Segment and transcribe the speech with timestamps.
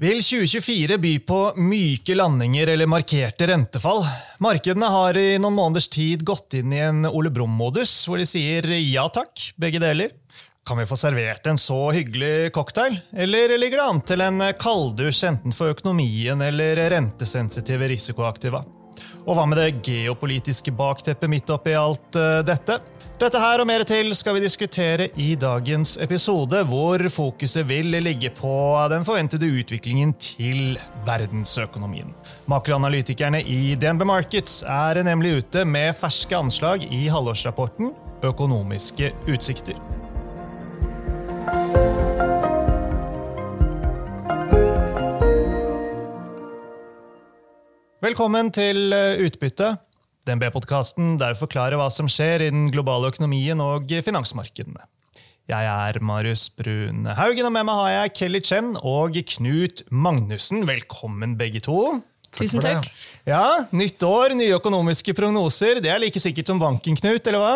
[0.00, 4.00] Vil 2024 by på myke landinger eller markerte rentefall?
[4.40, 8.64] Markedene har i noen måneders tid gått inn i en Ole Brumm-modus, hvor de sier
[8.80, 10.14] ja takk, begge deler.
[10.64, 15.20] Kan vi få servert en så hyggelig cocktail, eller ligger det an til en kalddusj
[15.34, 18.64] enten for økonomien eller rentesensitive risikoaktiva?
[19.26, 22.80] Og hva med det geopolitiske bakteppet midt oppi alt uh, dette?
[23.20, 28.30] Dette her og mer til skal vi diskutere i dagens episode, hvor fokuset vil ligge
[28.32, 28.52] på
[28.88, 32.14] den forventede utviklingen til verdensøkonomien.
[32.48, 37.92] Makroanalytikerne i DNB Markets er nemlig ute med ferske anslag i halvårsrapporten
[38.24, 39.76] Økonomiske utsikter.
[48.00, 48.94] Velkommen til
[49.26, 49.74] Utbytte.
[50.30, 54.86] DNB-podkasten der vi forklarer hva som skjer i den globale økonomien og finansmarkedene.
[55.50, 60.62] Jeg er Marius Brun Haugen, og med meg har jeg Kelly Chen og Knut Magnussen.
[60.68, 61.98] Velkommen, begge to.
[62.38, 62.86] Tusen takk.
[63.26, 65.80] Ja, Nytt år, nye økonomiske prognoser.
[65.82, 67.26] Det er like sikkert som banken, Knut?
[67.26, 67.54] eller hva?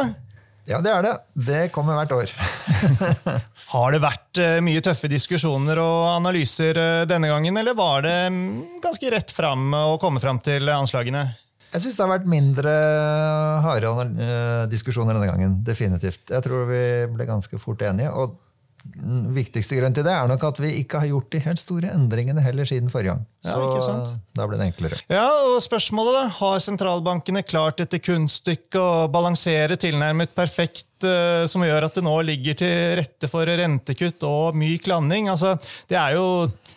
[0.67, 1.15] Ja, det er det.
[1.47, 2.35] Det kommer hvert år.
[3.75, 8.17] Har det vært eh, mye tøffe diskusjoner og analyser eh, denne gangen, eller var det
[8.33, 11.29] mm, ganske rett fram å komme fram til anslagene?
[11.75, 12.73] Jeg syns det har vært mindre
[13.65, 13.91] harde
[14.23, 15.59] eh, diskusjoner denne gangen.
[15.67, 16.23] Definitivt.
[16.31, 18.13] Jeg tror vi ble ganske fort enige.
[18.15, 18.41] og
[18.85, 21.91] den viktigste grunn til det er nok at vi ikke har gjort de helt store
[21.95, 23.23] endringene heller siden forrige gang.
[23.47, 23.95] Ja, Så
[24.37, 24.99] da ble det enklere.
[25.09, 31.65] Ja, og spørsmålet da, Har sentralbankene klart dette kunststykket å balansere tilnærmet perfekt, uh, som
[31.65, 35.33] gjør at det nå ligger til rette for rentekutt og myk landing?
[35.33, 35.57] Altså,
[35.89, 36.29] det er jo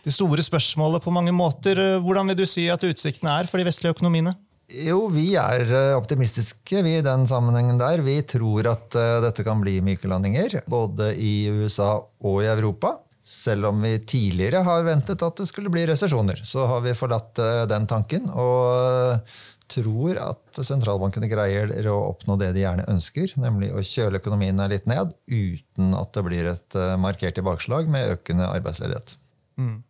[0.08, 2.00] det store spørsmålet på mange måter.
[2.00, 4.38] Hvordan vil du si at utsiktene er for de vestlige økonomiene?
[4.68, 8.02] Jo, vi er eh, optimistiske vi i den sammenhengen der.
[8.04, 12.98] Vi tror at uh, dette kan bli myke landinger, både i USA og i Europa.
[13.28, 17.40] Selv om vi tidligere har ventet at det skulle bli resesjoner, så har vi forlatt
[17.40, 18.28] uh, den tanken.
[18.36, 19.24] Og
[19.72, 24.88] tror at sentralbankene greier å oppnå det de gjerne ønsker, nemlig å kjøle økonomien litt
[24.88, 29.16] ned uten at det blir et markert tilbakeslag med økende arbeidsledighet.
[29.60, 29.84] Mm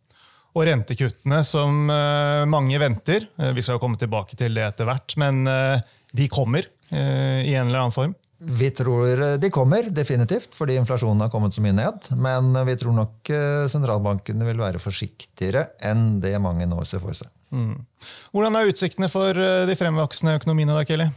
[0.57, 3.27] og rentekuttene som eh, mange venter.
[3.37, 5.83] Eh, vi skal komme tilbake til det etter hvert, men eh,
[6.17, 8.13] de kommer i en eller annen form.
[8.39, 12.05] Vi tror de kommer, definitivt, fordi inflasjonen har kommet så mye ned.
[12.15, 13.27] Men vi tror nok
[13.67, 17.27] sentralbankene vil være forsiktigere enn det mange nå ser for seg.
[17.51, 17.75] Mm.
[18.31, 20.77] Hvordan er utsiktene for de fremvoksende økonomiene?
[20.79, 21.09] da, Kelly?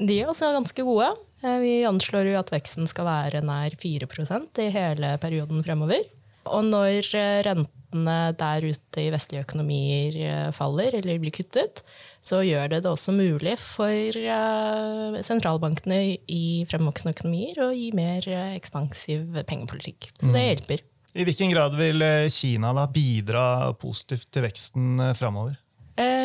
[0.00, 1.10] De er også ganske gode.
[1.44, 6.08] Vi anslår jo at veksten skal være nær 4% i hele perioden fremover.
[6.48, 7.12] Og når
[7.50, 11.82] renten rentene der ute i vestlige økonomier eh, faller eller blir kuttet,
[12.22, 18.26] så gjør det det også mulig for eh, sentralbankene i fremvoksende økonomier å gi mer
[18.28, 20.10] eh, ekspansiv pengepolitikk.
[20.20, 20.48] Så det mm.
[20.48, 20.82] hjelper.
[21.14, 25.58] I hvilken grad vil Kina da bidra positivt til veksten framover?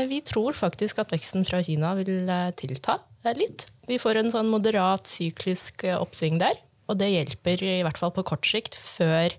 [0.07, 2.95] Vi tror faktisk at veksten fra Kina vil tilta
[3.35, 3.65] litt.
[3.89, 6.55] Vi får en sånn moderat syklisk oppsving der.
[6.87, 9.35] Og det hjelper i hvert fall på kort sikt, før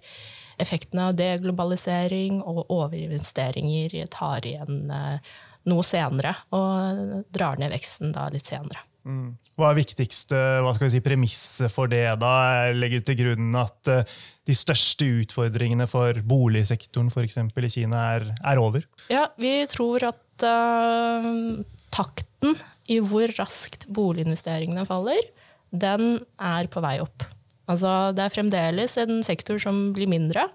[0.62, 5.32] effektene av deglobalisering og overinvesteringer tar igjen eh,
[5.68, 8.84] noe senere, og drar ned veksten da litt senere.
[9.08, 9.38] Mm.
[9.56, 12.04] Hva er viktigste hva si, premisset for det?
[12.20, 12.32] da?
[12.68, 18.02] Jeg legger til grunn at uh, de største utfordringene for boligsektoren for eksempel, i Kina
[18.16, 18.84] er, er, over?
[19.12, 21.64] Ja, vi tror at uh,
[21.94, 22.58] takten
[22.88, 25.24] i hvor raskt boliginvesteringene faller,
[25.68, 27.24] den er på vei opp.
[27.68, 30.46] Altså, det er fremdeles en sektor som blir mindre,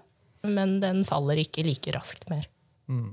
[0.44, 2.48] men den faller ikke like raskt mer.
[2.90, 3.12] Mm.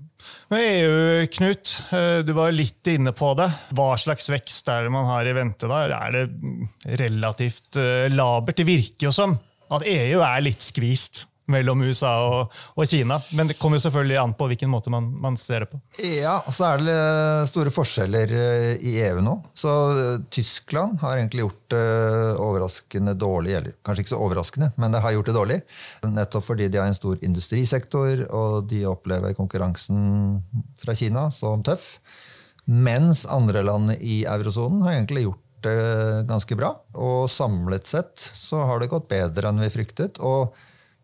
[0.58, 3.48] EU, Knut, eh, du var litt inne på det.
[3.78, 5.70] Hva slags vekst er det man har i vente?
[5.70, 5.86] da?
[5.88, 8.60] Er det relativt eh, labert?
[8.60, 9.38] Det virker jo som
[9.72, 13.20] at EU er litt skvist mellom USA og, og, Kina.
[13.38, 15.82] Men det kommer selvfølgelig an på hvilken måte man, man, ser det på.
[16.06, 16.98] Ja, og så er det
[17.52, 19.38] store forskjeller eh, i EU nå.
[19.58, 21.86] Så eh, Tyskland har egentlig gjort det
[22.42, 23.56] overraskende dårlig.
[23.60, 25.62] Eller kanskje ikke så overraskende, men det har gjort det dårlig.
[26.08, 30.42] Nettopp fordi de har en stor industrisektor, og de opplever konkurransen
[30.82, 31.96] fra Kina som tøff.
[32.72, 36.74] Mens andre land i eurosonen har egentlig gjort det ganske bra.
[36.98, 40.20] Og samlet sett så har det gått bedre enn vi fryktet.
[40.20, 40.56] og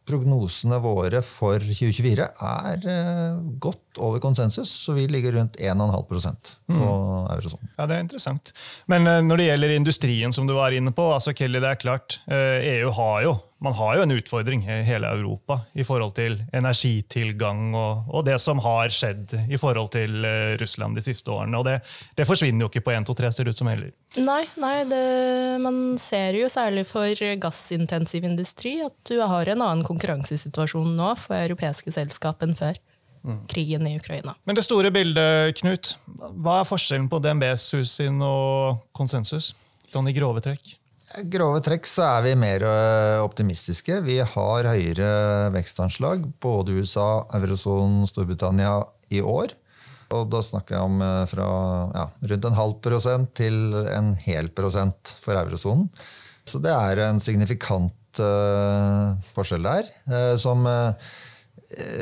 [0.07, 6.77] prognosene våre for 2024 er eh, godt over konsensus, så vi ligger rundt 1,5% på
[6.77, 7.31] mm.
[7.35, 7.73] eurosonen.
[7.75, 8.53] Ja, Det er interessant.
[8.87, 11.81] Men eh, når det gjelder industrien, som du var inne på, altså Kelly, det er
[11.81, 15.83] klart, EU eh, e har jo man har jo en utfordring i hele Europa i
[15.85, 21.03] forhold til energitilgang og, og det som har skjedd i forhold til uh, Russland de
[21.05, 21.57] siste årene.
[21.57, 21.79] og Det,
[22.19, 23.93] det forsvinner jo ikke på 1, 2, 3, ser det ut som heller.
[24.21, 25.01] Nei, nei det,
[25.63, 31.39] man ser jo særlig for gassintensiv industri at du har en annen konkurransesituasjon nå for
[31.41, 32.77] europeiske selskap enn før.
[33.49, 34.37] krigen i Ukraina.
[34.45, 35.97] Men det store bildet, Knut.
[36.15, 39.49] Hva er forskjellen på DNBs hus sin og konsensus?
[39.91, 40.77] Sånn i grove trekk.
[41.31, 44.01] Grove trekk så er vi mer øh, optimistiske.
[44.03, 48.81] Vi har høyere vekstanslag, både USA, eurosonen, Storbritannia
[49.13, 49.55] i år.
[50.15, 51.47] Og da snakker jeg om øh, fra
[51.95, 55.87] ja, rundt en halv prosent til en hel prosent for eurosonen.
[56.47, 60.95] Så det er en signifikant uh, forskjell der, uh, som, uh,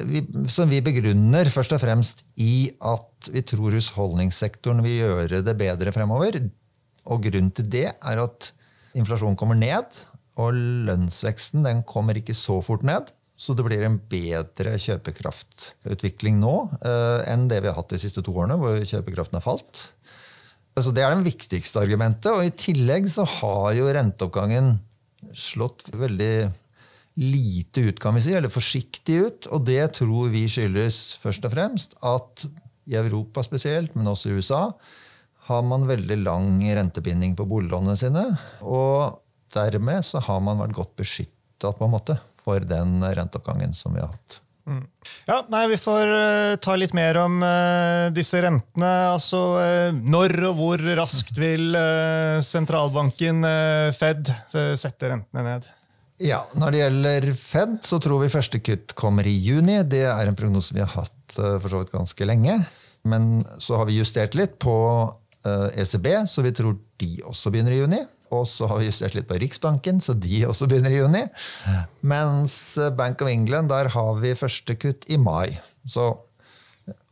[0.06, 0.22] vi,
[0.54, 5.96] som, vi, begrunner først og fremst i at vi tror husholdningssektoren vil gjøre det bedre
[5.96, 6.38] fremover.
[7.10, 8.51] Og grunnen til det er at
[8.96, 10.00] inflasjonen kommer ned,
[10.40, 10.56] og
[10.88, 13.12] lønnsveksten den kommer ikke så fort ned.
[13.36, 16.54] Så det blir en bedre kjøpekraftutvikling nå
[17.28, 19.90] enn det vi har hatt de siste to årene, hvor kjøpekraften har falt.
[20.76, 22.32] Så Det er det viktigste argumentet.
[22.32, 24.78] Og i tillegg så har jo renteoppgangen
[25.36, 26.52] slått veldig
[27.16, 29.48] lite ut, kan vi si, eller forsiktig ut.
[29.56, 32.48] Og det tror vi skyldes først og fremst at
[32.86, 34.68] i Europa spesielt, men også i USA,
[35.46, 38.24] har man veldig lang rentebinding på boliglånene sine.
[38.66, 39.20] Og
[39.54, 44.02] dermed så har man vært godt beskytta på en måte for den renteoppgangen som vi
[44.02, 44.40] har hatt.
[44.66, 44.82] Mm.
[45.28, 48.92] Ja, nei, Vi får uh, ta litt mer om uh, disse rentene.
[49.12, 51.78] Altså, uh, Når og hvor raskt vil
[52.46, 53.46] sentralbanken
[53.94, 54.32] Fed
[54.80, 55.68] sette rentene ned?
[56.24, 59.78] Ja, Når det gjelder Fed, så tror vi første kutt kommer i juni.
[59.86, 62.58] Det er en prognose vi har hatt for så vidt ganske lenge.
[63.06, 64.74] Men så har vi justert litt på
[65.46, 68.02] ECB, e så vi tror de også begynner i juni.
[68.34, 71.24] Og så har vi justert litt på Riksbanken, så de også begynner i juni.
[72.02, 72.56] Mens
[72.98, 75.54] Bank of England, der har vi første kutt i mai.
[75.88, 76.10] Så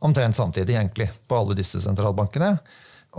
[0.04, 2.56] omtrent samtidig, egentlig, på alle disse sentralbankene.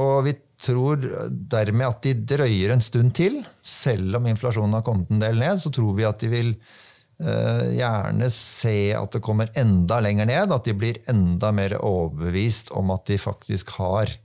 [0.04, 3.42] Og vi tror dermed at de drøyer en stund til.
[3.62, 7.72] Selv om inflasjonen har kommet en del ned, så tror vi at de vil uh,
[7.76, 10.54] gjerne se at det kommer enda lenger ned.
[10.56, 14.18] At de blir enda mer overbevist om at de faktisk har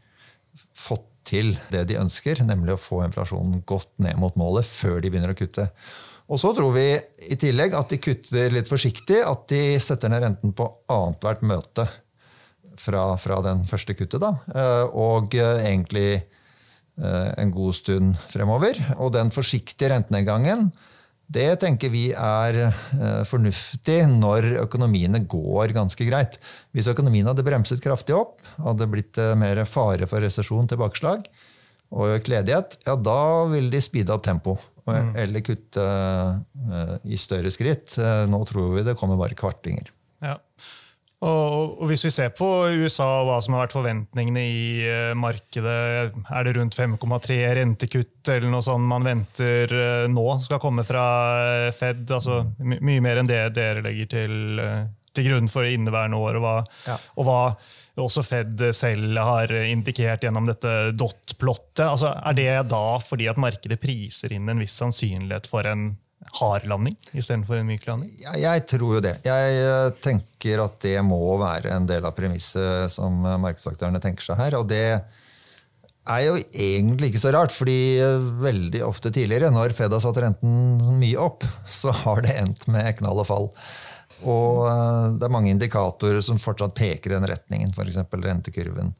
[0.76, 5.10] fått til det de ønsker, nemlig å få inflasjonen godt ned mot målet før de
[5.12, 5.68] begynner å kutte.
[6.30, 6.86] Og så tror vi
[7.30, 11.86] i tillegg at de kutter litt forsiktig, at de setter ned renten på annethvert møte
[12.80, 14.22] fra, fra, den første kuttet.
[14.22, 14.36] Da.
[14.54, 18.78] Eh, og eh, egentlig eh, en god stund fremover.
[19.02, 20.70] Og den forsiktige rentenedgangen
[21.30, 26.40] det tenker vi er eh, fornuftig når økonomiene går ganske greit.
[26.74, 31.28] Hvis økonomien hadde bremset kraftig opp, hadde blitt eh, mer fare for resesjon, tilbakeslag
[31.90, 34.56] og økt ledighet, ja, da ville de speede opp tempo.
[34.90, 35.12] Mm.
[35.22, 37.94] Eller kutte eh, i større skritt.
[38.30, 39.92] Nå tror vi det kommer bare kvartinger.
[40.24, 40.34] Ja.
[41.20, 42.46] Og, Hvis vi ser på
[42.80, 48.30] USA og hva som har vært forventningene i uh, markedet, er det rundt 5,3 rentekutt
[48.32, 51.04] eller noe sånt man venter uh, nå skal komme fra
[51.66, 52.06] uh, Fed?
[52.08, 54.32] altså my Mye mer enn det dere legger til,
[55.12, 56.56] til grunn for inneværende år, og hva,
[56.88, 56.96] ja.
[57.20, 57.40] og hva,
[58.00, 61.84] også Fed selv har indikert gjennom dette dot-plottet.
[61.84, 65.90] Altså, er det da fordi at markedet priser inn en viss sannsynlighet for en
[66.40, 68.12] hard landing istedenfor en myk landing?
[68.22, 69.16] Ja, jeg tror jo det.
[69.24, 74.40] Jeg eh, tenker at det må være en del av premisset som markedsaktørene tenker seg
[74.40, 74.58] her.
[74.60, 74.84] og det
[76.10, 78.00] er jo egentlig ikke så rart, fordi
[78.42, 81.46] veldig ofte tidligere, når Fed har satt renten mye opp,
[81.80, 83.50] så har det endt med knall og fall.
[84.20, 88.00] Og eh, det er mange indikatorer som fortsatt peker i den retningen, f.eks.
[88.12, 88.94] rentekurven.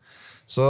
[0.48, 0.66] Så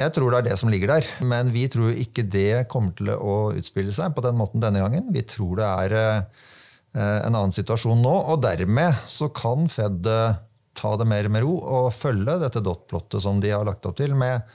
[0.00, 3.12] jeg tror det er det som ligger der, men vi tror ikke det kommer til
[3.12, 5.10] å utspille seg på den måten denne gangen.
[5.12, 10.38] Vi tror det er eh, en annen situasjon nå, og dermed så kan Fed eh,
[10.80, 14.16] ta det mer med ro og følge dette dot-plottet som de har lagt opp til,
[14.16, 14.46] med,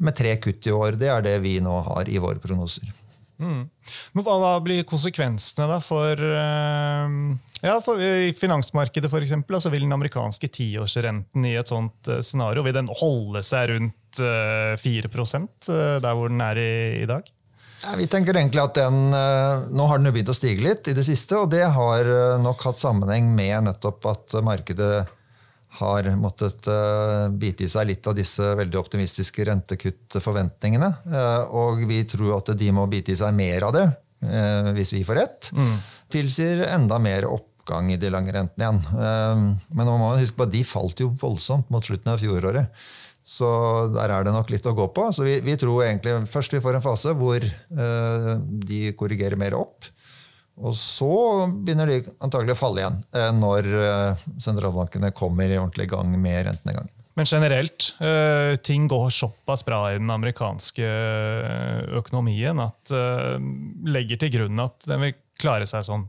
[0.00, 0.96] med, tre kutt i år.
[0.96, 2.88] Det er det vi nå har i våre prognoser.
[3.38, 3.68] Mm.
[4.16, 8.00] Men hva, hva, blir konsekvensene da for ja, for
[8.34, 13.70] finansmarkedet eksempel, altså vil den amerikanske tiårsrenten i et sånt scenario vil den holde seg
[13.70, 16.70] rundt uh, 4 uh, der hvor den er i,
[17.02, 17.26] i dag?
[17.84, 20.88] Ja, vi tenker egentlig at den, eh, Nå har den jo begynt å stige litt
[20.90, 25.06] i det siste, og det har eh, nok hatt sammenheng med nettopp at markedet
[25.78, 26.66] har måttet
[27.38, 30.88] bite i seg litt av disse veldig optimistiske rentekuttforventningene.
[31.54, 33.84] Og vi tror at de må bite i seg mer av det
[34.24, 35.76] eh, hvis vi får rett, mm.
[36.12, 38.80] tilsier enda mer oppgang i de lange rentene igjen.
[38.94, 39.44] Eh,
[39.76, 42.72] men man må huske på at de falt jo voldsomt mot slutten av fjoråret.
[43.28, 43.48] Så
[43.92, 45.10] der er det nok litt å gå på.
[45.12, 48.34] Så vi, vi tror egentlig først vi får en fase hvor eh,
[48.70, 49.90] de korrigerer mer opp.
[50.58, 55.90] Og så begynner de antagelig å falle igjen eh, når eh, sentralbankene kommer i ordentlig
[55.92, 56.94] gang med rentenedgangen.
[57.18, 63.34] Men generelt, uh, ting går såpass bra i den amerikanske eh, økonomien at uh,
[63.90, 66.04] legger til grunn at den vil klare seg sånn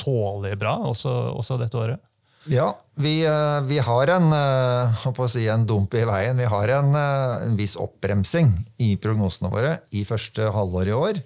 [0.00, 2.00] tålelig bra også, også, dette året.
[2.46, 6.36] Ja, vi, eh, vi har en, eh, si, en, dump i veien.
[6.36, 11.22] Vi har en, eh, en, viss oppbremsing i prognosene våre i første halvår i år.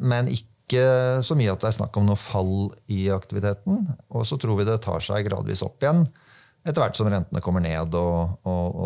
[0.00, 3.86] Men ikke så mye at det er snakk om noe fall i aktiviteten.
[4.10, 6.08] Og så tror vi det tar seg gradvis opp igjen
[6.66, 8.80] etter hvert som rentene kommer ned og, og,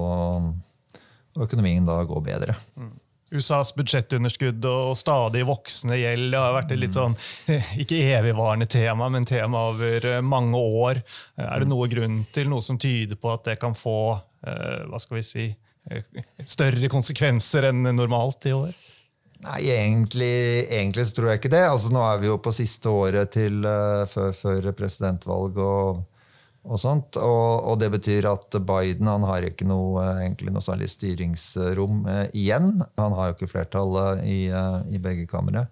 [1.32, 2.58] og økonomien da går bedre.
[2.76, 2.92] Mm.
[3.32, 7.16] USAs budsjettunderskudd og stadig voksende gjeld det har vært et litt sånn,
[7.82, 11.02] ikke evigvarende tema, men tema over eh, mange år.
[11.40, 15.00] Er det noe grunn til noe som tyder på at det kan få eh, hva
[15.02, 15.48] skal vi si,
[15.90, 18.72] eh, større konsekvenser enn normalt i år?
[19.42, 21.64] Nei, egentlig, egentlig, så tror jeg ikke det.
[21.66, 23.64] Altså, nå er vi jo på siste året til,
[24.12, 25.58] før, før presidentvalg.
[25.58, 26.04] og
[26.62, 30.92] og, sånt, og, og, det betyr at Biden han har ikke noe, egentlig noe særlig
[30.92, 32.76] styringsrom eh, igjen.
[33.00, 35.66] Han har jo ikke flertallet i, eh, i, begge kamre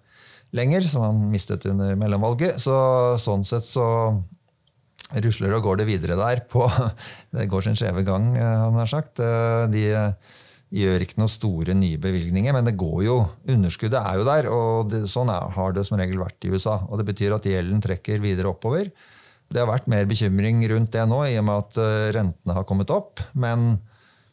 [0.51, 2.59] lenger, som han mistet under mellomvalget.
[2.59, 2.75] Så,
[3.23, 3.85] sånn sett så
[5.23, 6.43] rusler og går det videre der.
[6.51, 6.67] På,
[7.35, 9.23] det går sin skjeve gang, eh, han har sagt.
[9.23, 9.87] Eh, de
[10.81, 13.17] gjør ikke noen store nye bevilgninger, men det går jo,
[13.51, 14.51] underskuddet er jo der.
[14.51, 16.81] og det, Sånn er, har det som regel vært i USA.
[16.87, 18.91] og Det betyr at gjelden trekker videre oppover.
[19.51, 22.67] Det har vært mer bekymring rundt det nå, i og med at eh, rentene har
[22.67, 23.19] kommet opp.
[23.35, 23.75] Men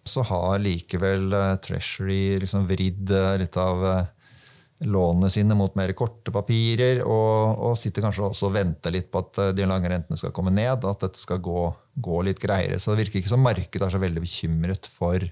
[0.07, 3.83] så har likevel eh, Treasury liksom vridd eh, litt av
[4.87, 9.25] lånene sine mot mer korte papirer, og, og, sitter kanskje også og venter litt på
[9.25, 11.67] at de lange rentene skal komme ned, at dette skal gå,
[11.99, 12.79] gå litt greiere.
[12.79, 15.27] Så det virker ikke som markedet er så veldig bekymret for,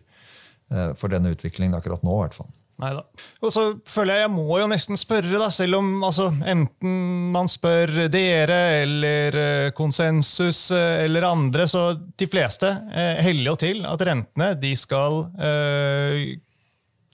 [0.99, 2.17] for denne utviklingen akkurat nå.
[2.19, 2.51] I hvert fall.
[2.77, 3.03] Neida.
[3.41, 6.97] Og så føler jeg jeg må jo nesten spørre, da, selv om altså, enten
[7.33, 13.57] man spør dere eller uh, konsensus uh, eller andre, så de fleste eh, heller jo
[13.61, 16.37] til at rentene de skal eh,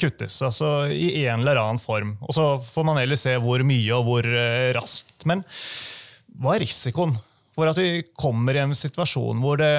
[0.01, 0.41] kuttes.
[0.43, 2.17] Altså i en eller annen form.
[2.27, 4.29] Og så får man heller se hvor mye og hvor
[4.77, 5.27] raskt.
[5.29, 5.45] Men
[6.43, 7.15] hva er risikoen
[7.53, 9.73] for at vi kommer i en situasjon hvor det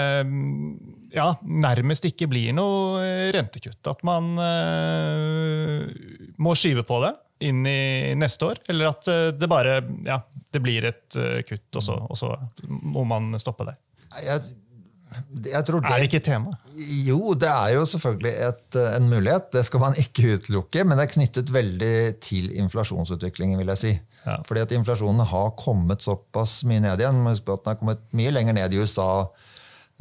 [1.14, 3.82] ja, nærmest ikke blir noe eh, rentekutt.
[3.90, 5.86] At man uh,
[6.42, 7.14] må skyve på det
[7.50, 8.62] inn i neste år.
[8.70, 10.20] Eller at uh, det bare ja,
[10.54, 11.18] det blir et
[11.50, 12.36] kutt, og så, og så,
[12.70, 13.78] må man stoppe det.
[14.22, 14.44] Jeg
[15.30, 16.56] det, er det ikke tema?
[17.06, 19.52] Jo, det er jo selvfølgelig et, en mulighet.
[19.54, 20.84] Det skal man ikke utelukke.
[20.84, 23.96] Men det er knyttet veldig til inflasjonsutviklingen, vil jeg si.
[24.24, 24.38] Ja.
[24.48, 27.26] Fordi at inflasjonen har kommet såpass mye ned igjen.
[27.28, 29.26] Husk på at Den har kommet mye lenger ned i USA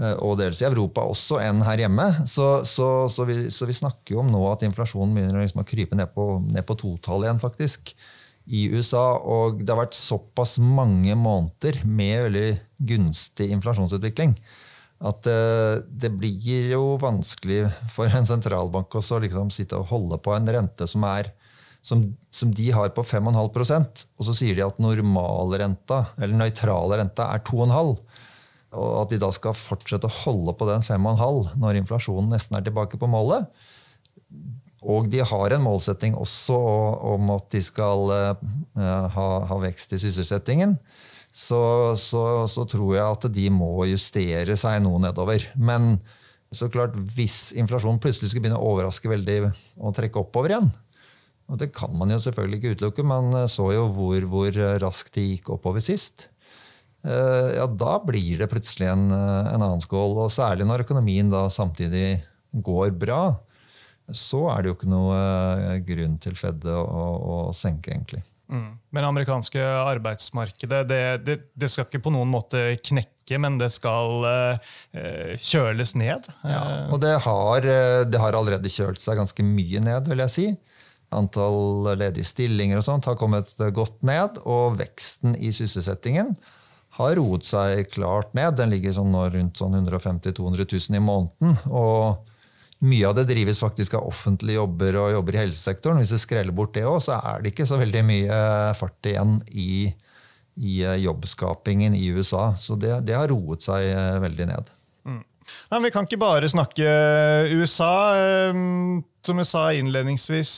[0.01, 2.09] Eh, og dels i Europa også enn her hjemme.
[2.31, 5.69] Så, så, så, vi, så vi, snakker jo om nå at inflasjonen begynner liksom å
[5.69, 7.95] krype ned på, ned på totall igjen, faktisk,
[8.47, 9.05] i USA.
[9.21, 12.49] Og det har vært såpass mange måneder med veldig
[12.93, 14.37] gunstig inflasjonsutvikling
[15.03, 20.35] at uh, det blir jo vanskelig for en sentralbank å liksom sitte og holde på
[20.37, 21.33] en rente som, er,
[21.83, 27.33] som, som de har på 5,5% og så sier de at normalrenta, eller nøytrale renta,
[27.35, 27.97] er 2,5
[28.73, 32.65] og at de da skal fortsette å holde på den 5,5 når inflasjonen nesten er
[32.65, 33.51] tilbake på målet.
[34.83, 36.57] Og de har en målsetting også
[37.13, 38.53] om at de skal uh,
[39.15, 40.79] ha, ha, vekst i sysselsettingen.
[41.33, 41.61] Så,
[41.97, 42.23] så,
[42.53, 45.47] så, tror jeg at de må justere seg noe nedover.
[45.57, 45.97] Men
[46.53, 49.39] så klart, hvis inflasjonen plutselig skal begynne å overraske veldig
[49.81, 50.69] og trekke oppover igjen,
[51.49, 55.25] og det kan man jo selvfølgelig ikke utelukke, man så jo hvor, hvor raskt de
[55.33, 56.29] gikk oppover sist,
[57.03, 60.17] Eh, ja, da blir det plutselig en, eh, en, annen skål.
[60.23, 62.23] Og særlig når økonomien da samtidig
[62.53, 63.41] går bra,
[64.19, 68.23] så er det jo ikke noe eh, grunn til Fed å, å, senke, egentlig.
[68.53, 68.75] Mm.
[68.93, 73.71] Men det amerikanske arbeidsmarkedet det, det, det, skal ikke på noen måte knekke, men det
[73.73, 76.29] skal eh, kjøles ned?
[76.45, 77.71] Ja, og det har,
[78.05, 80.51] det har allerede kjølt seg ganske mye ned, vil jeg si
[81.13, 86.35] antall ledige stillinger og sånt har kommet godt ned, og veksten i sysselsettingen
[86.99, 88.59] har roet seg klart ned.
[88.59, 91.57] Den ligger sånn rundt sånn 150 200 000 i måneden.
[91.71, 92.29] og
[92.83, 96.01] mye av det drives faktisk av offentlige jobber og jobber i helsesektoren.
[96.03, 98.39] Hvis du skreller bort det òg, så er det ikke så veldig mye
[98.79, 99.87] fart igjen i,
[100.59, 100.75] i
[101.05, 102.51] jobbskapingen i USA.
[102.59, 104.73] Så det, det, har roet seg eh, veldig ned.
[105.07, 105.23] Mm.
[105.71, 106.91] Nei, vi kan ikke bare snakke
[107.55, 107.95] USA.
[108.19, 110.55] Ehm, som jeg sa innledningsvis,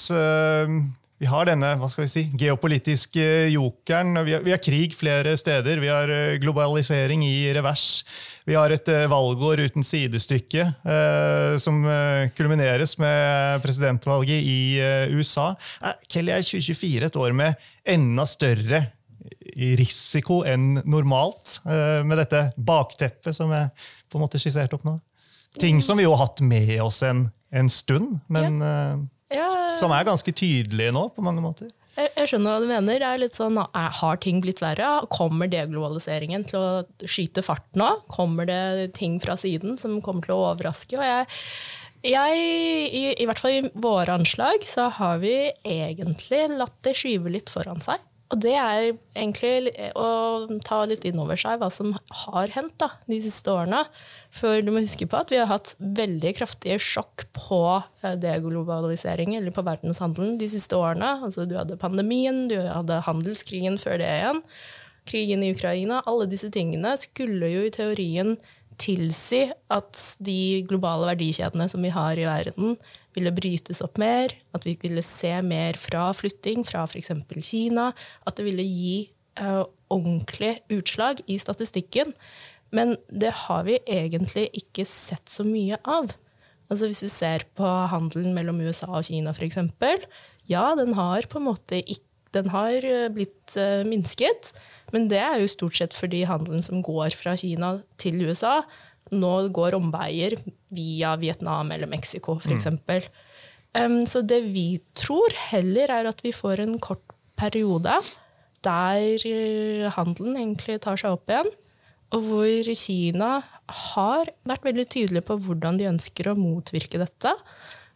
[1.22, 4.16] vi har denne hva skal vi si, geopolitiske jokeren.
[4.26, 5.78] Vi har, vi har, krig flere steder.
[5.82, 8.02] Vi har eh, globalisering i revers.
[8.48, 15.14] Vi har et eh, valgår uten sidestykke, eh, som eh, kulmineres med presidentvalget i eh,
[15.14, 15.52] USA.
[15.84, 18.82] Eh, Kelly er 2024 et år med enda større
[19.54, 23.68] risiko enn normalt, med dette bakteppet som er
[24.10, 24.96] på en måte skissert opp nå.
[25.62, 28.80] Ting som vi jo har hatt med oss en, en stund, men ja.
[29.34, 29.48] Ja.
[29.72, 31.72] Som er ganske tydelige nå, på mange måter.
[31.94, 32.98] Jeg, jeg skjønner hva du mener.
[32.98, 34.96] Det er litt sånn, Har ting blitt verre?
[35.14, 37.90] Kommer deglobaliseringen til å skyte fart nå?
[38.10, 40.98] Kommer det ting fra siden som kommer til å overraske?
[40.98, 41.28] Og jeg,
[42.10, 47.32] jeg i, i, hvert fall i våre anslag så har vi egentlig latt det skyve
[47.36, 48.02] litt foran seg.
[48.32, 51.92] Og det er egentlig å ta litt inn over seg hva som
[52.24, 53.82] har hendt da, de siste årene.
[54.34, 57.60] For du må huske på at vi har hatt veldig kraftige sjokk på
[58.02, 61.18] eh, deglobalisering, eller på verdenshandelen, de siste årene.
[61.28, 64.42] Altså, du hadde pandemien, du hadde handelskrigen før det igjen.
[65.04, 66.00] Krigen i Ukraina.
[66.08, 68.38] Alle disse tingene skulle jo i teorien
[68.80, 72.78] tilsi at de globale verdikjedene som vi har i verden,
[73.16, 77.12] ville brytes opp mer, at vi ville se mer fra flytting fra f.eks.
[77.46, 77.90] Kina,
[78.26, 78.96] at det ville gi
[79.40, 82.14] uh, ordentlig utslag i statistikken.
[82.74, 86.14] Men det har vi egentlig ikke sett så mye av.
[86.72, 89.60] Altså Hvis du ser på handelen mellom USA og Kina f.eks.,
[90.50, 94.50] ja, den har på en måte ikke den har eh, blitt uh, minsket,
[94.94, 98.62] men det er jo stort sett fordi handelen som går fra Kina til USA,
[99.14, 100.36] nå går omveier
[100.74, 102.68] via Vietnam eller Mexico, f.eks.
[102.70, 103.08] Mm.
[103.74, 107.96] Um, så det vi tror heller, er at vi får en kort periode
[108.64, 111.50] der eh, handelen egentlig tar seg opp igjen,
[112.14, 113.30] og hvor Kina
[113.90, 117.32] har vært veldig tydelig på hvordan de ønsker å motvirke dette.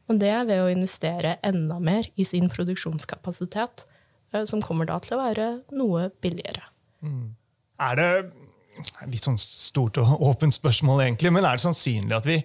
[0.08, 3.84] Og det er ved å investere enda mer i sin produksjonskapasitet,
[4.34, 6.66] eh, som kommer da til å være noe billigere.
[7.04, 7.36] Mm.
[7.88, 8.12] Er det
[9.10, 12.38] Litt sånn stort og åpent spørsmål, egentlig, men er det sannsynlig at vi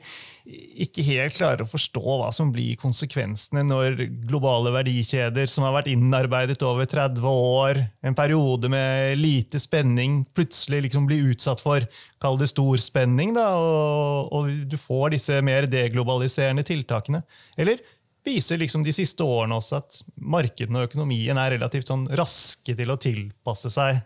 [0.84, 5.92] ikke helt klarer å forstå hva som blir konsekvensene når globale verdikjeder som har vært
[5.94, 11.88] innarbeidet over 30 år, en periode med lite spenning, plutselig liksom blir utsatt for
[12.24, 17.24] kall det stor spenning, da, og, og du får disse mer deglobaliserende tiltakene?
[17.56, 17.80] Eller
[18.24, 22.92] viser liksom de siste årene også at markedene og økonomien er relativt sånn raske til
[22.92, 24.00] å tilpasse seg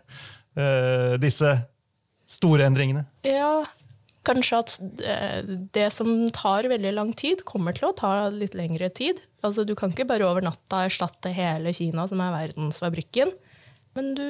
[0.58, 1.54] uh, disse
[2.28, 3.06] store endringene?
[3.26, 3.64] Ja,
[4.28, 5.40] kanskje at eh,
[5.74, 9.22] det som tar veldig lang tid, kommer til å ta litt lengre tid.
[9.46, 13.32] Altså, du kan ikke bare over natta erstatte hele Kina, som er verdensfabrikken.
[13.96, 14.24] Men du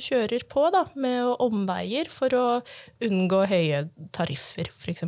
[0.00, 2.44] kjører på da, med omveier for å
[3.04, 3.84] unngå høye
[4.16, 5.04] tariffer, f.eks.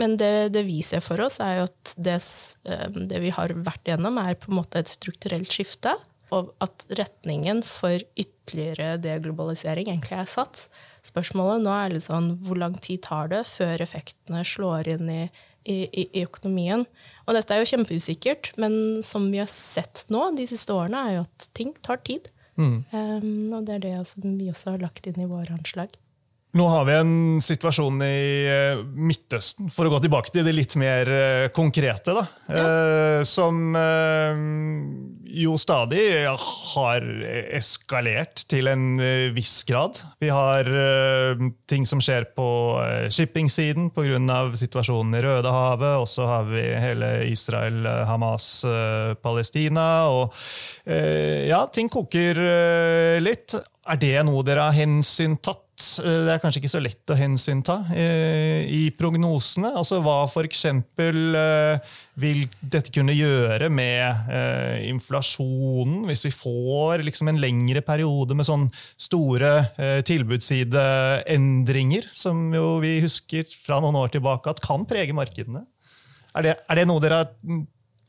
[0.00, 2.16] Men det, det, vi ser for oss, er jo at det,
[2.70, 5.94] eh, det vi har vært gjennom, er på en måte et strukturelt skifte.
[6.34, 10.66] Og at retningen for ytterligere deglobalisering egentlig er satt.
[11.04, 15.22] Spørsmålet nå er litt sånn hvor lang tid tar det før effektene slår inn i,
[15.68, 16.86] i, i økonomien?
[17.24, 21.18] Og dette er jo kjempeusikkert, men som vi har sett nå de siste årene, er
[21.18, 22.30] jo at ting tar tid.
[22.56, 22.78] Mm.
[22.94, 25.92] Um, og det er det som vi også har lagt inn i våre anslag.
[26.54, 30.76] Nå har vi en situasjon i eh, Midtøsten, for å gå tilbake til det litt
[30.78, 32.62] mer eh, konkrete, da, ja.
[32.62, 33.74] Eh, som
[35.34, 37.06] jo stadig har
[37.56, 38.84] eskalert til en
[39.34, 40.00] viss grad.
[40.22, 40.68] Vi har
[41.70, 42.46] ting som skjer på
[43.14, 44.38] shipping-siden pga.
[44.56, 45.98] situasjonen i Rødehavet.
[46.02, 48.64] Og så har vi hele Israel, Hamas,
[49.22, 50.06] Palestina.
[50.08, 50.34] Og
[50.84, 52.40] ja, ting koker
[53.20, 53.56] litt.
[53.84, 55.64] Er det noe dere har hensyntatt?
[56.00, 59.72] Eh, det er kanskje ikke så lett å hensynta eh, i prognosene.
[59.74, 60.66] Altså Hva f.eks.
[62.20, 68.46] Vil dette kunne gjøre med eh, inflasjonen, hvis vi får liksom en lengre periode med
[68.46, 75.10] sånn store eh, tilbudssideendringer, som jo vi husker fra noen år tilbake at kan prege
[75.16, 75.66] markedene?
[76.34, 77.28] Er det, er det noe dere har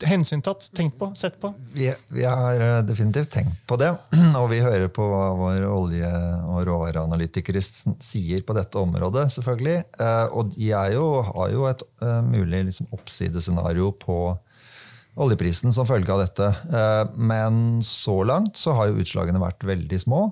[0.04, 1.52] hensyntatt, tenkt på, sett på?
[1.72, 3.90] Vi, vi, har eh, definitivt tenkt på det.
[4.40, 6.12] Og vi hører på hva vår olje-
[6.46, 9.28] og råvareanalytikere sier på dette området.
[9.36, 9.76] selvfølgelig.
[10.00, 14.18] Eh, og de jo, har jo et uh, mulig liksom, oppsidescenario på
[15.16, 16.50] oljeprisen som følge av dette.
[17.16, 20.26] Men så langt så har jo utslagene vært veldig små.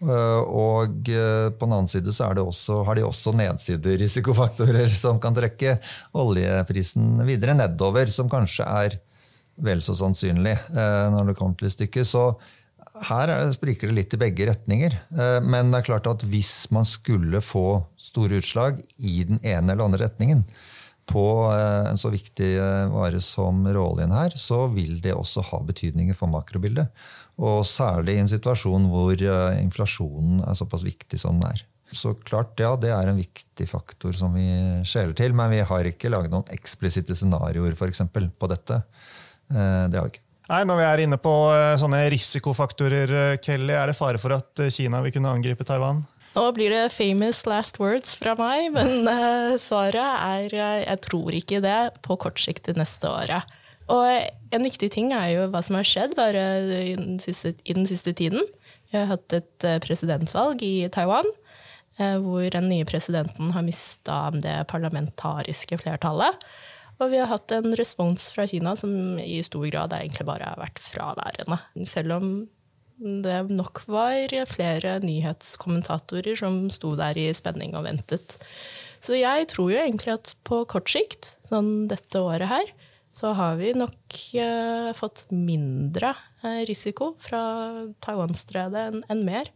[0.00, 5.76] Uh, og på den annen side så også, har de også nedsiderisikofaktorer som kan trekke
[6.16, 8.96] oljeprisen videre nedover, som kanskje er
[9.64, 12.08] vel så sannsynlig eh, når det kommer til stykket.
[12.08, 12.24] Så
[13.08, 14.96] her spriker det litt i begge retninger.
[15.14, 19.74] Eh, men det er klart at hvis man skulle få store utslag i den ene
[19.74, 20.44] eller andre retningen
[21.10, 22.52] på eh, en så viktig
[22.94, 26.88] vare som råoljen her, så vil det også ha betydninger for makrobildet.
[27.40, 31.66] Og særlig i en situasjon hvor inflasjonen er såpass viktig som den er.
[31.92, 34.46] Så klart, ja, det er en viktig faktor som vi
[34.86, 38.82] skjeler til, men vi har ikke laget noen eksplisitte scenarioer for eksempel, på dette.
[39.50, 40.26] Eh, det har vi ikke.
[40.50, 44.34] Nei, Når vi er inne på eh, sånne risikofaktorer, eh, Kelly, er det fare for
[44.38, 46.04] at Kina vil kunne angripe Taiwan?
[46.30, 51.34] Nå blir det famous last words fra meg, men uh, svaret er uh, jeg tror
[51.34, 53.56] ikke det på kort sikt det neste året.
[53.90, 54.06] Og
[54.54, 56.44] en viktig ting er jo hva som har skjedd bare
[56.78, 58.44] i den siste, i den siste tiden.
[58.90, 61.26] Vi har hatt et eh, presidentvalg i Taiwan,
[61.98, 66.38] hvor den nye presidenten har mista det parlamentariske flertallet.
[67.00, 70.62] Og vi har hatt en respons fra Kina som i stor grad egentlig bare har
[70.62, 71.58] vært fraværende.
[71.88, 72.32] Selv om
[73.00, 78.36] det nok var flere nyhetskommentatorer som sto der i spenning og ventet.
[79.00, 82.72] Så jeg tror jo egentlig at på kort sikt, sånn dette året her,
[83.16, 86.12] så har vi nok eh, fått mindre
[86.44, 87.40] eh, risiko fra
[88.04, 89.50] Taiwan-stredet enn en mer.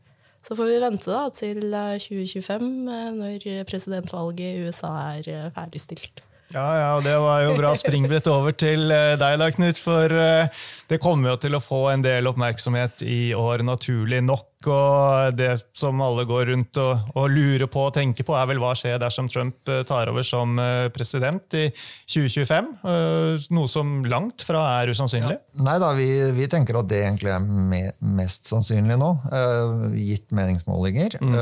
[0.44, 6.24] Så får vi vente da til 2025, eh, når presidentvalget i USA er eh, ferdigstilt.
[6.54, 9.80] Ja, ja, og Det var jo bra springbrett over til eh, deg, da, Knut.
[9.82, 14.53] For eh, det kommer jo til å få en del oppmerksomhet i år, naturlig nok.
[14.70, 18.60] Og det som alle går rundt og, og lurer på og tenker på, er vel
[18.62, 20.58] hva skjer dersom Trump eh, tar over som
[20.94, 21.66] president i
[22.10, 22.70] 2025?
[23.54, 25.36] Noe som langt fra er usannsynlig.
[25.36, 25.64] Ja.
[25.66, 27.82] Nei da, vi, vi, tenker at det egentlig er me
[28.14, 29.10] mest sannsynlig nå,
[29.98, 31.18] gitt meningsmålinger.
[31.20, 31.34] Mm.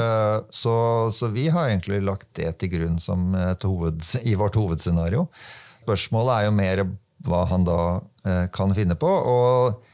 [0.54, 0.74] Så,
[1.14, 5.26] så, vi har egentlig lagt det til grunn som hoved, i vårt hovedscenario.
[5.82, 6.84] Spørsmålet er jo mer
[7.26, 9.08] hva han da uh, kan finne på.
[9.08, 9.91] og eh,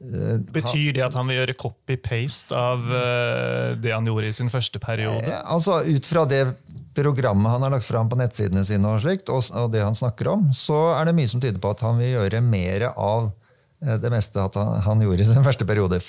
[0.00, 4.80] Betyr det at han vil gjøre copy-paste av uh, det han gjorde i sin første
[4.80, 5.26] periode?
[5.28, 6.44] Eh, altså Ut fra det
[6.96, 10.48] programmet han har lagt fram på nettsidene sine, og slikt, og, det han snakker om,
[10.56, 13.28] så er det mye som tyder på at han vil gjøre mer av
[13.84, 16.00] eh, det meste han, han, gjorde i sin første periode.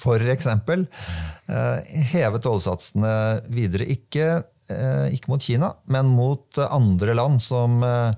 [0.00, 3.16] For eh, heve tollsatsene
[3.52, 3.88] videre.
[3.92, 8.14] Ikke Eh, ikke mot Kina, men mot andre land som, eh,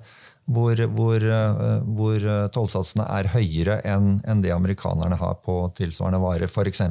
[0.49, 6.49] hvor, hvor, eh, hvor tollsatsene er høyere enn en det amerikanerne har på tilsvarende varer.
[6.49, 6.85] F.eks.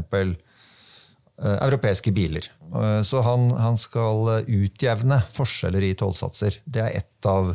[1.38, 2.48] Uh, europeiske biler.
[2.74, 6.58] Uh, så han, han, skal utjevne forskjeller i tollsatser.
[6.66, 7.52] Det er ett av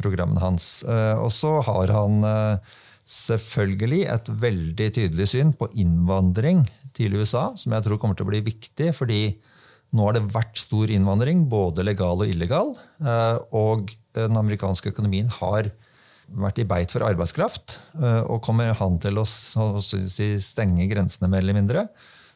[0.00, 0.78] programmene hans.
[0.88, 2.24] Uh, og så har han
[3.04, 6.64] selvfølgelig et veldig tydelig syn på innvandring
[6.96, 8.94] til USA, som jeg tror kommer til å bli viktig.
[8.96, 9.20] fordi
[9.94, 12.74] nå har det vært stor innvandring, både legal og illegal.
[12.98, 15.70] Eh, og den amerikanske økonomien har
[16.34, 17.76] vært i beit for arbeidskraft.
[18.00, 21.86] Eh, og kommer han til å stenge grensene mer eller mindre,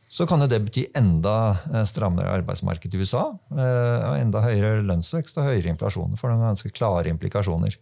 [0.08, 3.24] så kan det bety enda eh, strammere arbeidsmarked i USA.
[3.50, 6.14] Og enda høyere lønnsvekst og høyere inflasjon.
[6.20, 7.74] For noen ganske klare implikasjoner.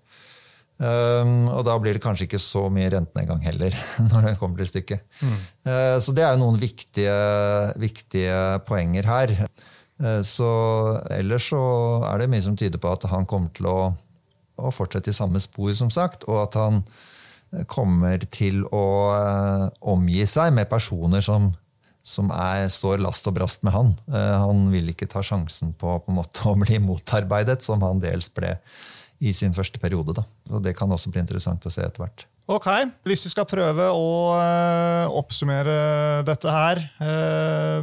[0.76, 3.76] Um, og da blir det kanskje ikke så mye rentenedgang heller,
[4.10, 5.04] når det kommer til stykket.
[5.24, 5.36] Mm.
[5.64, 7.16] Uh, så det er jo noen viktige,
[7.80, 9.34] viktige poenger her.
[9.96, 10.48] Uh, så
[11.16, 11.62] ellers så
[12.10, 13.78] er det mye som tyder på at han kommer til å,
[14.60, 16.82] å fortsette i samme spor, som sagt, og at han
[17.70, 21.54] kommer til å uh, omgi seg med personer som,
[22.04, 23.94] som er, står last og brast med han.
[24.12, 28.58] han vil ikke ta sjansen på, på måte, å bli motarbeidet, som han dels ble
[29.20, 30.14] i sin første periode.
[30.16, 30.24] Da.
[30.52, 32.26] Og Det kan også bli interessant å se etter hvert.
[32.46, 32.68] Ok,
[33.02, 37.82] Hvis vi skal prøve å uh, oppsummere dette her, uh,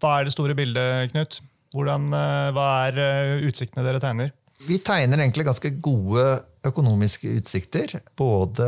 [0.00, 1.40] hva er det store bildet, Knut?
[1.72, 4.34] Hvordan, uh, hva er utsiktene dere tegner?
[4.66, 6.24] Vi tegner egentlig ganske gode
[6.68, 7.94] økonomiske utsikter.
[8.20, 8.66] Både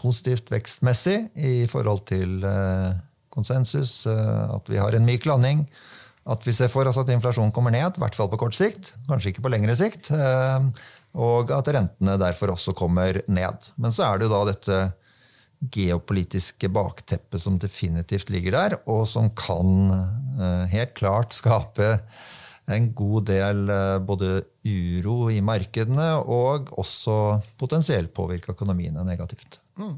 [0.00, 2.38] positivt vekstmessig i forhold til
[3.28, 5.66] konsensus, at vi har en myk landing.
[6.24, 8.94] At vi ser for oss at inflasjonen kommer ned, i hvert fall på kort sikt.
[9.10, 10.08] Kanskje ikke på lengre sikt
[11.14, 13.70] og at rentene derfor også kommer ned.
[13.78, 14.78] Men så er det jo da dette
[15.72, 21.96] geopolitiske bakteppet som definitivt ligger der, og som kan eh, helt klart skape
[22.74, 29.60] en god del eh, både uro i markedene og også potensielt påvirke økonomiene negativt.
[29.78, 29.96] Mm.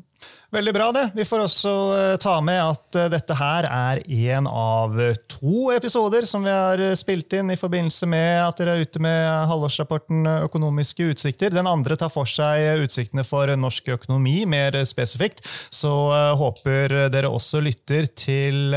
[0.51, 1.11] Veldig bra, det.
[1.15, 4.95] Vi får også eh, ta med at eh, dette her er én av
[5.29, 9.03] to episoder som vi har eh, spilt inn i forbindelse med at dere er ute
[9.05, 11.53] med halvårsrapporten Økonomiske utsikter.
[11.53, 15.93] Den andre tar for seg utsiktene for norsk økonomi mer spesifikt, så
[16.39, 18.73] håper dere også lytter til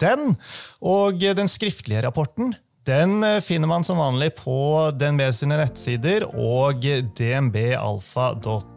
[0.00, 0.36] den.
[0.84, 6.84] Og den skriftlige rapporten den finner man som vanlig på DNB sine nettsider og
[7.16, 8.68] dnbalfa.com.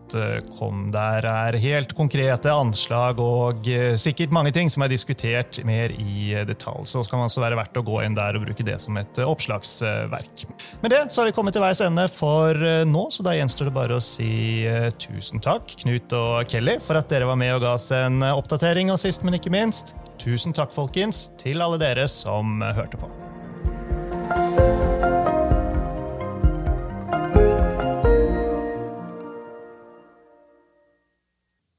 [0.94, 6.32] Der er helt konkrete anslag og eh, sikkert mange ting som er diskutert mer i
[6.48, 6.88] detalj.
[6.88, 9.20] Så kan man også være verdt å gå inn der og bruke det som et
[9.20, 10.46] eh, oppslagsverk.
[10.86, 13.68] Med det så har vi kommet til veis ende for eh, nå, så da gjenstår
[13.68, 14.64] det bare å si
[15.04, 18.88] tusen takk, Knut og Kelly, for at dere var med og ga oss en oppdatering,
[18.96, 19.92] og sist, men ikke minst,
[20.24, 23.12] tusen takk, folkens, til alle dere som hørte på.